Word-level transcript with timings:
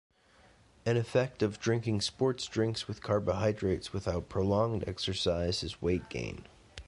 An 0.83 0.97
effect 0.97 1.43
of 1.43 1.59
drinking 1.59 2.01
sports 2.01 2.47
drinks 2.47 2.87
with 2.87 3.03
carbohydrates 3.03 3.93
without 3.93 4.29
prolonged 4.29 4.83
exercise 4.87 5.61
is 5.61 5.79
weight 5.79 6.09
gain. 6.09 6.43